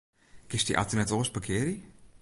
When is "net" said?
0.95-1.13